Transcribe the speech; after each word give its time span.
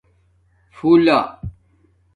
پُھولہ 0.73 1.19